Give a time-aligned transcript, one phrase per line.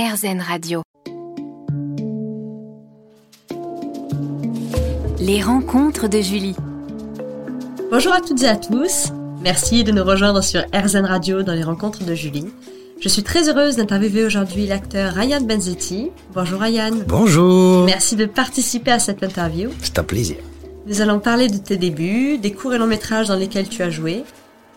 [0.00, 0.82] RZN Radio.
[5.18, 6.54] Les rencontres de Julie.
[7.90, 9.08] Bonjour à toutes et à tous.
[9.42, 12.46] Merci de nous rejoindre sur RZN Radio dans les rencontres de Julie.
[13.00, 16.12] Je suis très heureuse d'interviewer aujourd'hui l'acteur Ryan Benzetti.
[16.32, 16.92] Bonjour Ryan.
[17.08, 17.84] Bonjour.
[17.84, 19.70] Merci de participer à cette interview.
[19.82, 20.36] C'est un plaisir.
[20.86, 23.90] Nous allons parler de tes débuts, des courts et longs métrages dans lesquels tu as
[23.90, 24.22] joué,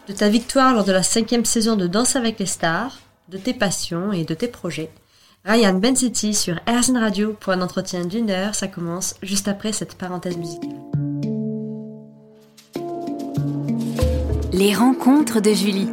[0.08, 2.98] de ta victoire lors de la cinquième saison de Danse avec les stars,
[3.30, 4.90] de tes passions et de tes projets.
[5.44, 8.54] Ryan Benzetti sur RZN Radio pour un entretien d'une heure.
[8.54, 10.70] Ça commence juste après cette parenthèse musicale.
[14.54, 15.90] Les rencontres de Julie.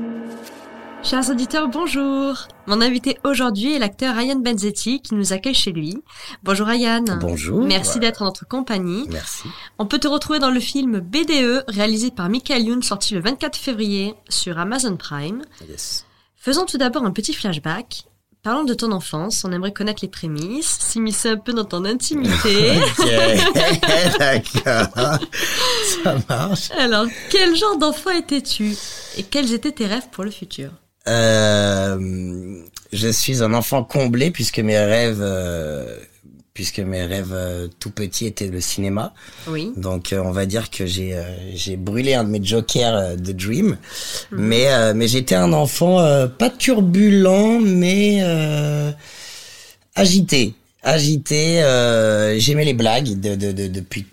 [1.02, 2.46] Chers auditeurs, bonjour.
[2.66, 6.02] Mon invité aujourd'hui est l'acteur Ryan Benzetti qui nous accueille chez lui.
[6.42, 7.04] Bonjour Ryan.
[7.18, 7.64] Bonjour.
[7.64, 9.06] Merci d'être en notre compagnie.
[9.08, 9.48] Merci.
[9.78, 13.56] On peut te retrouver dans le film BDE réalisé par Michael Youn sorti le 24
[13.56, 15.40] février sur Amazon Prime.
[15.66, 16.04] Yes.
[16.36, 18.07] Faisons tout d'abord un petit flashback.
[18.42, 22.78] Parlons de ton enfance, on aimerait connaître les prémices, s'immiscer un peu dans ton intimité.
[22.98, 23.06] Ok,
[24.18, 25.18] d'accord.
[26.04, 26.70] Ça marche.
[26.78, 28.74] Alors, quel genre d'enfant étais-tu?
[29.16, 30.70] Et quels étaient tes rêves pour le futur?
[31.08, 35.98] Euh, je suis un enfant comblé puisque mes rêves, euh,
[36.58, 39.14] puisque mes rêves euh, tout petits étaient le cinéma.
[39.46, 39.70] Oui.
[39.76, 41.22] Donc euh, on va dire que j'ai euh,
[41.54, 43.78] j'ai brûlé un de mes jokers de Dream,
[44.32, 45.98] mais euh, mais j'étais un enfant
[46.36, 48.20] pas turbulent mais
[49.94, 51.62] agité, agité.
[52.38, 54.04] J'aimais les blagues de, de, de depuis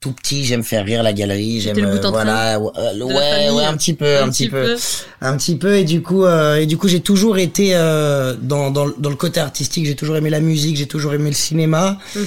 [0.00, 0.44] tout petit.
[0.46, 1.60] J'aime faire rire la galerie.
[1.60, 2.70] J'aime train voilà ouais
[3.02, 3.50] ouais, famille.
[3.50, 4.74] ouais un petit peu un, petit peu
[5.20, 8.70] un petit peu et du coup euh, et du coup j'ai toujours été euh, dans,
[8.70, 11.98] dans dans le côté artistique j'ai toujours aimé la musique j'ai toujours aimé le cinéma
[12.16, 12.24] Mhm.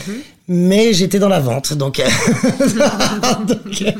[0.49, 2.03] mais j'étais dans la vente donc euh,
[3.47, 3.91] donc, euh,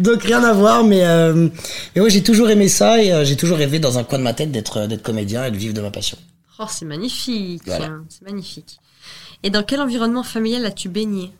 [0.00, 1.48] donc rien à voir mais euh,
[1.94, 4.24] mais ouais j'ai toujours aimé ça et euh, j'ai toujours rêvé dans un coin de
[4.24, 6.18] ma tête d'être d'être comédien et de vivre de ma passion
[6.58, 7.62] Oh, c'est magnifique.
[7.66, 7.86] Voilà.
[7.86, 8.78] hein, C'est magnifique.
[9.42, 11.32] Et dans quel environnement familial as-tu baigné?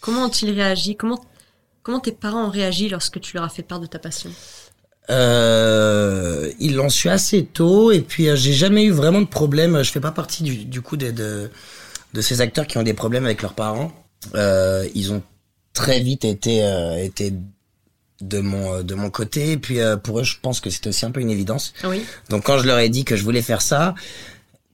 [0.00, 1.20] Comment ont-ils réagi Comment
[1.82, 4.30] comment tes parents ont réagi lorsque tu leur as fait part de ta passion?
[5.08, 9.82] Euh, ils l'ont su assez tôt et puis euh, j'ai jamais eu vraiment de problème.
[9.82, 11.50] Je fais pas partie du, du coup de, de
[12.12, 13.92] de ces acteurs qui ont des problèmes avec leurs parents.
[14.34, 15.22] Euh, ils ont
[15.74, 17.32] très vite été euh, été
[18.20, 21.10] de mon de mon côté et puis pour eux je pense que c'était aussi un
[21.12, 21.72] peu une évidence.
[21.84, 22.02] Oui.
[22.30, 23.94] Donc quand je leur ai dit que je voulais faire ça,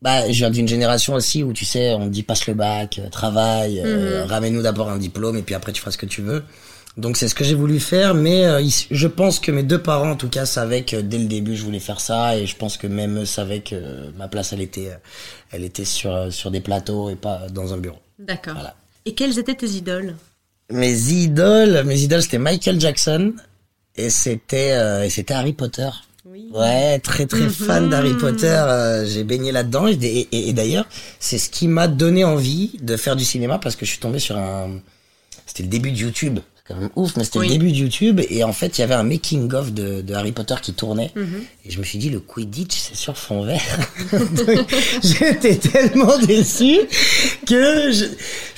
[0.03, 2.99] bah je viens d'une génération aussi où tu sais on te dit passe le bac,
[2.99, 6.23] euh, travaille, euh, ramène-nous d'abord un diplôme et puis après tu feras ce que tu
[6.23, 6.43] veux.
[6.99, 10.11] Donc c'est ce que j'ai voulu faire, mais euh, je pense que mes deux parents
[10.11, 12.77] en tout cas savaient que dès le début je voulais faire ça et je pense
[12.77, 14.91] que même eux savaient que ma place elle était
[15.53, 18.01] elle était sur sur des plateaux et pas dans un bureau.
[18.19, 18.55] D'accord.
[18.55, 18.75] Voilà.
[19.07, 20.17] Et quelles étaient tes idoles?
[20.71, 23.35] Mes idoles, mes idoles c'était Michael Jackson
[23.95, 25.89] et c'était et c'était Harry Potter.
[26.25, 26.49] Oui.
[26.55, 28.47] Ouais, très très fan d'Harry Potter.
[28.47, 30.87] euh, j'ai baigné là-dedans et, et- et d'ailleurs,
[31.19, 34.21] c'est ce qui m'a donné envie de faire du cinéma parce que je suis tombé
[34.21, 34.71] sur un.
[35.47, 36.39] C'était le début de YouTube.
[36.57, 37.49] C'est quand même ouf, mais c'était Oui.
[37.49, 40.15] le début de YouTube et en fait, il y avait un making of de, de
[40.15, 41.43] Harry Potter qui tournait Mhm.
[41.67, 43.61] et je me suis dit le Quidditch, c'est sur fond vert.
[45.03, 46.79] J'étais tellement déçu
[47.49, 48.05] que je,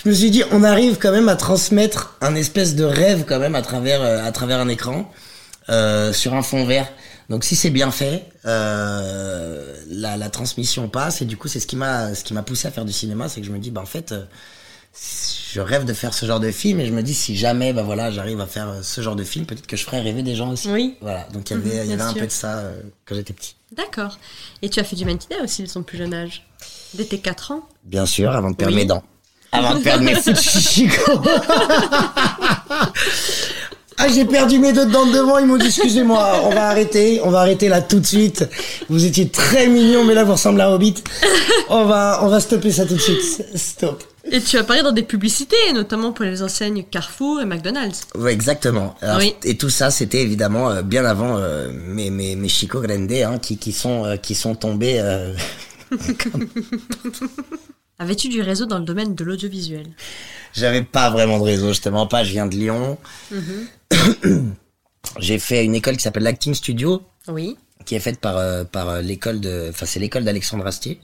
[0.04, 3.38] je me suis dit on arrive quand même à transmettre un espèce de rêve quand
[3.38, 5.10] même à travers euh, à travers un écran
[5.70, 6.92] euh, sur un fond vert.
[7.30, 11.66] Donc si c'est bien fait, euh, la, la transmission passe et du coup c'est ce
[11.66, 13.70] qui m'a ce qui m'a poussé à faire du cinéma, c'est que je me dis
[13.70, 14.24] bah en fait euh,
[15.52, 17.82] je rêve de faire ce genre de film et je me dis si jamais bah
[17.82, 20.50] voilà j'arrive à faire ce genre de film, peut-être que je ferai rêver des gens
[20.50, 20.68] aussi.
[20.70, 20.96] Oui.
[21.00, 23.14] Voilà, donc il y Mhm, avait il y avait un peu de ça euh, quand
[23.14, 23.56] j'étais petit.
[23.74, 24.18] D'accord.
[24.62, 26.46] Et tu as fait du mannequinat aussi de son plus jeune âge
[26.94, 28.82] Dès tes 4 ans Bien sûr, avant de perdre Oui.
[28.82, 29.02] mes dents.
[29.50, 30.36] Avant de perdre mes fous de.
[34.04, 37.22] Ah, j'ai perdu mes deux dents de devant, ils m'ont dit, excusez-moi, on va arrêter,
[37.24, 38.46] on va arrêter là tout de suite.
[38.90, 41.02] Vous étiez très mignon, mais là, vous ressemblez à Hobbit.
[41.70, 43.46] On va, on va stopper ça tout de suite.
[43.54, 44.04] Stop.
[44.30, 48.02] Et tu apparais dans des publicités, notamment pour les enseignes Carrefour et McDonald's.
[48.14, 48.94] Ouais, exactement.
[49.00, 49.34] Alors, Oui.
[49.42, 53.38] Et tout ça, c'était évidemment euh, bien avant euh, mes, mes, mes Chico Grande, hein,
[53.38, 55.32] qui, qui sont, euh, qui sont tombés, euh,
[57.98, 59.86] Avais-tu du réseau dans le domaine de l'audiovisuel?
[60.52, 62.24] J'avais pas vraiment de réseau, justement pas.
[62.24, 62.98] Je viens de Lyon.
[65.18, 67.56] J'ai fait une école qui s'appelle l'Acting Studio, Oui.
[67.84, 71.00] qui est faite par euh, par euh, l'école de, enfin c'est l'école d'Alexandre Astier.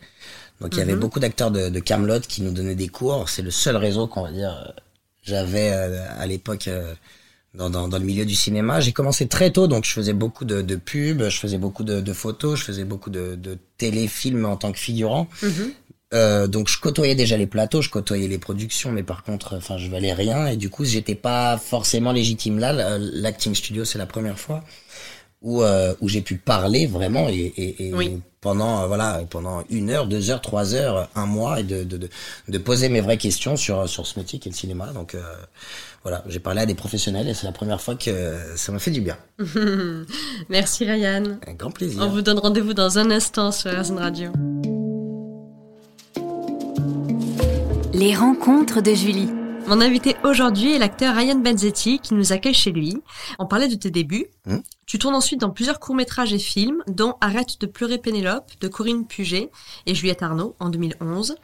[0.60, 3.28] Donc il y avait beaucoup d'acteurs de, de Camelot qui nous donnaient des cours.
[3.28, 4.70] C'est le seul réseau qu'on va dire euh,
[5.22, 6.94] j'avais euh, à l'époque euh,
[7.54, 8.80] dans, dans dans le milieu du cinéma.
[8.80, 12.00] J'ai commencé très tôt, donc je faisais beaucoup de, de pubs, je faisais beaucoup de,
[12.00, 15.28] de photos, je faisais beaucoup de, de téléfilms en tant que figurant.
[15.42, 15.72] Mhm.
[16.12, 19.78] Euh, donc je côtoyais déjà les plateaux, je côtoyais les productions, mais par contre, enfin,
[19.78, 22.98] je valais rien et du coup, j'étais pas forcément légitime là.
[22.98, 24.64] L'acting studio, c'est la première fois.
[25.42, 28.20] où euh, où j'ai pu parler vraiment et, et, et Oui.
[28.42, 31.96] pendant euh, voilà pendant une heure, deux heures, trois heures, un mois et de de,
[31.96, 32.08] de,
[32.48, 34.88] de poser mes vraies questions sur sur ce métier qu'est le cinéma.
[34.92, 35.22] Donc euh,
[36.02, 38.90] voilà, j'ai parlé à des professionnels et c'est la première fois que ça m'a fait
[38.90, 39.16] du bien.
[40.50, 41.38] Merci Ryan.
[41.46, 42.02] Un grand plaisir.
[42.02, 44.32] On vous donne rendez-vous dans un instant sur RZN Radio.
[48.00, 49.28] Les rencontres de Julie.
[49.66, 52.96] Mon invité aujourd'hui est l'acteur Ryan Benzetti qui nous accueille chez lui.
[53.38, 54.24] On parlait de tes débuts.
[54.46, 54.60] Hmm.
[54.86, 59.06] Tu tournes ensuite dans plusieurs courts-métrages et films, dont Arrête de pleurer Pénélope de Corinne
[59.06, 59.50] Puget
[59.84, 61.34] et Juliette Arnaud en 2011.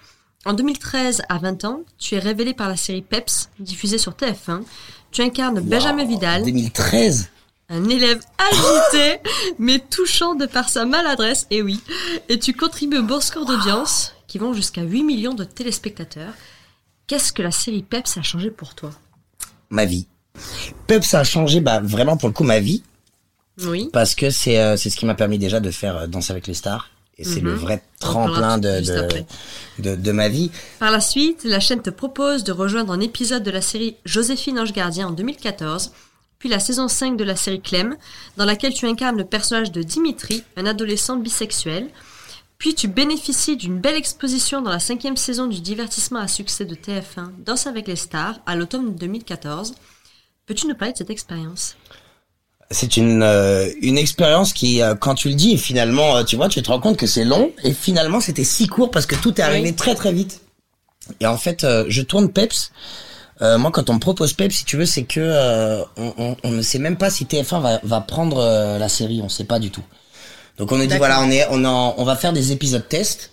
[0.46, 4.62] En 2013, à 20 ans, tu es révélé par la série Peps, diffusée sur TF1.
[5.10, 7.28] Tu incarnes Benjamin Vidal, 2013.
[7.68, 9.20] un élève agité,
[9.58, 11.82] mais touchant de par sa maladresse, et oui.
[12.30, 16.32] Et tu contribues au beau score d'audience, qui vont jusqu'à 8 millions de téléspectateurs.
[17.06, 18.90] Qu'est-ce que la série Peps a changé pour toi?
[19.70, 20.06] Ma vie.
[20.86, 22.82] Peps a changé bah vraiment pour le coup ma vie
[23.64, 23.88] Oui.
[23.92, 26.54] parce que c'est euh, ce qui m'a permis déjà de faire euh, Danser avec les
[26.54, 27.58] stars et c'est le Mhm.
[27.58, 29.24] vrai tremplin de de,
[29.90, 30.50] de de ma vie.
[30.78, 34.58] Par la suite, la chaîne te propose de rejoindre un épisode de la série Joséphine
[34.58, 35.92] Ange Gardien en 2014,
[36.38, 37.96] puis la saison 5 de la série Clem,
[38.36, 41.88] dans laquelle tu incarnes le personnage de Dimitri, un adolescent bisexuel.
[42.58, 46.74] Puis tu bénéficies d'une belle exposition dans la cinquième saison du divertissement à succès de
[46.74, 49.74] TF1, Danse avec les stars, à l'automne 2014.
[50.46, 51.76] Peux-tu nous parler de cette expérience?
[52.70, 56.48] C'est une euh, une expérience qui euh, quand tu le dis finalement euh, tu vois
[56.48, 59.32] tu te rends compte que c'est long et finalement c'était si court parce que tout
[59.40, 59.76] est arrivé Oui.
[59.76, 60.40] très très vite.
[61.20, 62.72] Et en fait je tourne Peps
[63.40, 66.62] moi, quand on me propose Peps, si tu veux, c'est que on, on- on ne
[66.62, 68.38] sait même pas si TF1 va, va prendre
[68.78, 69.20] la série.
[69.22, 69.82] On sait pas du tout.
[70.58, 73.30] Donc on nous dit voilà, on est, on en- on va faire des épisodes test.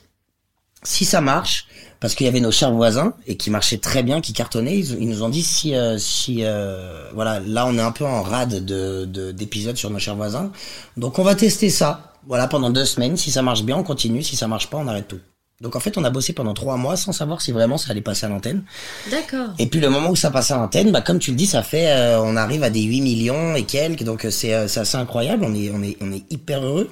[0.84, 1.66] Si ça marche,
[2.02, 5.02] parce qu'il y avait nos chers voisins et qui marchaient très bien, qui cartonnaient, ils,
[5.02, 8.22] ils nous ont dit si, euh, si, euh, voilà, là on est un peu en
[8.22, 10.52] rade de de- d'épisodes sur nos chers voisins.
[10.98, 12.10] Donc on va tester ça.
[12.28, 13.16] Voilà, pendant deux semaines.
[13.18, 14.24] Si ça marche bien, on continue.
[14.24, 15.20] Si ça marche pas, on arrête tout.
[15.62, 18.02] Donc en fait, on a bossé pendant trois mois sans savoir si vraiment ça allait
[18.02, 18.64] passer à l'antenne.
[19.10, 19.50] D'accord.
[19.60, 21.64] Et puis le moment où ça passe à l'antenne, bah comme tu le dis, ça
[21.64, 24.82] fait, euh, on arrive à des 8 millions et quelques, donc euh, c'est euh, c'est
[24.82, 25.46] assez incroyable.
[25.48, 26.90] On est on est on est hyper heureux.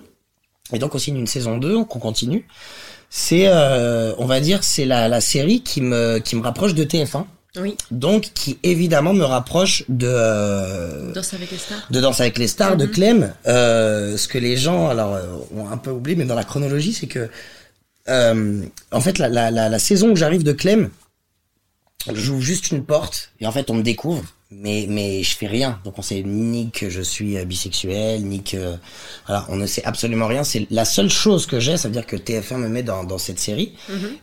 [0.73, 2.45] Et donc on signe une saison 2, on continue.
[3.09, 6.85] C'est, euh, on va dire, c'est la la série qui me qui me rapproche de
[6.85, 7.25] TF1,
[7.57, 7.75] Oui.
[7.91, 11.87] donc qui évidemment me rapproche de euh, Danse avec les stars.
[11.91, 13.33] de Danse avec les stars de Clem.
[13.47, 15.25] Euh, ce que les gens alors euh,
[15.57, 17.29] ont un peu oublié, mais dans la chronologie, c'est que
[18.07, 20.89] en fait la, la, la, la saison où j'arrive de Clem,
[22.13, 25.79] j'ouvre juste une porte et en fait on me découvre, mais mais je fais rien.
[25.83, 28.75] Donc on sait ni que je suis euh, bisexuel, ni que
[29.27, 30.43] voilà, on ne sait absolument rien.
[30.43, 33.17] C'est la seule chose que j'ai, ça veut dire que TF1 me met dans dans
[33.17, 33.73] cette série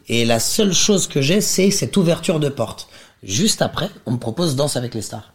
[0.08, 2.88] et la seule chose que j'ai, c'est cette ouverture de porte.
[3.22, 5.32] Juste après, on me propose Danse avec les stars.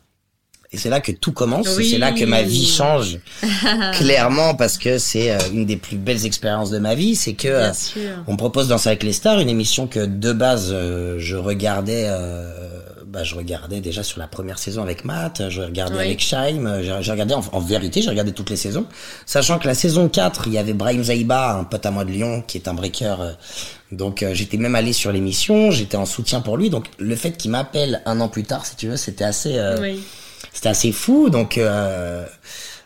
[0.74, 1.88] Et c'est là que tout commence, Oui.
[1.92, 3.20] c'est là que ma vie change
[3.94, 7.48] clairement parce que c'est euh, une des plus belles expériences de ma vie, c'est que
[7.48, 7.72] euh,
[8.28, 12.52] on propose Danser avec les stars, une émission que de base euh, je regardais, euh,
[13.06, 16.06] bah, je regardais déjà sur la première saison avec Matt, je regardais Oui.
[16.06, 18.86] avec euh, j'ai regardé en, en vérité, j'ai regardé toutes les saisons,
[19.28, 22.10] sachant que la saison 4, il y avait Brahim Zaïba, un pote à moi de
[22.12, 23.16] Lyon, qui est un breaker.
[23.92, 26.72] donc euh, j'étais même allé sur l'émission, j'étais en soutien pour lui.
[26.72, 29.78] Donc le fait qu'il m'appelle un an plus tard, si tu veux, c'était assez, euh,
[29.80, 30.02] Oui.
[30.52, 31.30] C'était assez fou.
[31.30, 32.26] Donc euh,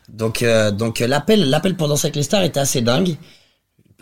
[0.09, 3.15] donc euh, donc euh, l'appel l'appel pour danser avec les stars était assez dingue.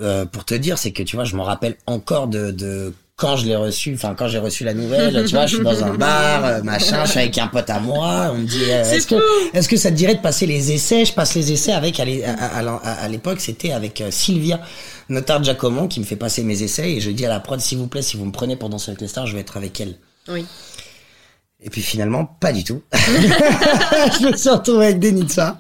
[0.02, 3.38] Euh, pour te dire, c'est que tu vois, je me rappelle encore de, de quand
[3.38, 5.94] je l'ai reçu, enfin quand j'ai reçu la nouvelle, tu vois, je suis dans un
[5.94, 9.16] bar, machin, je suis avec un pote à moi, on me dit, euh, est-ce que,
[9.58, 11.06] est-ce que ça te dirait de passer les essais?
[11.06, 14.60] Je passe les essais avec, à l'é- à, à- à- à l'époque, c'était avec Sylvia,
[15.08, 17.78] notaire Giacomo, qui me fait passer mes essais, et je dis à la prod, s'il
[17.78, 19.80] vous plaît, si vous me prenez pour danser avec les stars, je vais être avec
[19.80, 19.96] elle.
[20.28, 20.46] Oui.
[21.66, 22.82] Et puis finalement, pas du tout.
[22.94, 25.58] je me suis retrouvé avec Denitsa.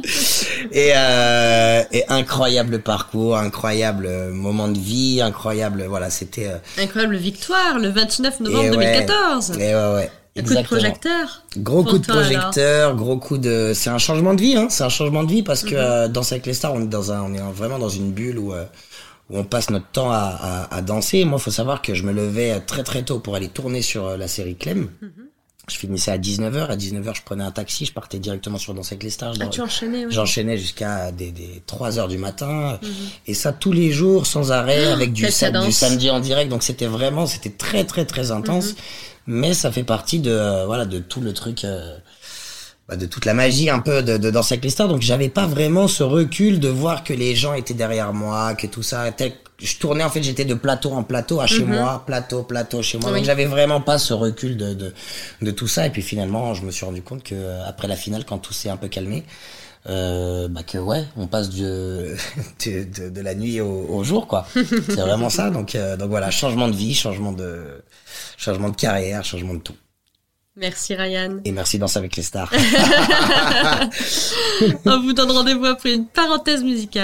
[0.71, 6.47] Et, euh, et incroyable parcours, incroyable euh, moment de vie, incroyable, voilà, c'était...
[6.47, 9.51] euh, Incroyable victoire, le 29 novembre et ouais, 2014.
[9.59, 10.12] Et ouais, ouais.
[10.38, 11.43] Un coup de projecteur.
[11.57, 12.21] Gros coup de alors.
[12.24, 13.71] projecteur, gros coup de.
[13.74, 14.67] C'est un changement de vie, hein.
[14.69, 17.12] C'est un changement de vie parce que euh, danser avec les stars, on est dans
[17.13, 18.65] un, on est vraiment dans une bulle où euh,
[19.29, 21.24] où on passe notre temps à, à, à danser.
[21.24, 24.27] Moi, faut savoir que je me levais très très tôt pour aller tourner sur la
[24.27, 24.89] série Clem.
[25.01, 25.12] Mhm.
[25.67, 26.67] Je finissais à 19h.
[26.69, 29.34] À 19h, je prenais un taxi, je partais directement sur Danser avec les stars.
[29.39, 30.12] Ah, enchaînais, oui.
[30.13, 32.79] J'enchaînais jusqu'à des, des 3 heures du matin.
[33.25, 35.31] Et ça tous les jours, sans arrêt, avec du, Mhm.
[35.31, 36.50] sa- du samedi en direct.
[36.51, 38.69] Donc c'était vraiment, c'était très très très intense.
[38.69, 38.75] Mhm.
[39.27, 41.98] Mais ça fait partie de, euh, voilà, de tout le truc, euh,
[42.88, 44.88] bah, de toute la magie un peu de, de Danser avec les stars.
[44.88, 48.67] Donc j'avais pas vraiment ce recul de voir que les gens étaient derrière moi, que
[48.67, 49.12] tout ça.
[49.12, 52.81] tel- Je tournais en fait, j'étais de plateau en plateau à chez moi, plateau, plateau
[52.81, 53.09] chez moi.
[53.09, 53.13] Mhm.
[53.13, 53.19] Oui.
[53.21, 54.93] Donc j'avais vraiment pas ce recul de, de,
[55.41, 55.88] de tout ça.
[55.88, 58.69] Et puis finalement, je me suis rendu compte que après la finale, quand tout s'est
[58.69, 59.24] un peu calmé,
[59.88, 62.17] euh, bah que ouais, on passe du, de,
[62.65, 64.45] de, de la nuit au, au jour, quoi.
[64.53, 65.50] C'est vraiment ça.
[65.51, 67.81] Donc, euh, donc voilà, changement de vie, changement de,
[68.38, 69.75] changement de carrière, changement de tout.
[70.57, 71.39] Merci Ryan.
[71.43, 72.50] Et merci Danse avec les stars.
[74.85, 77.03] On vous donne rendez-vous après une parenthèse musicale.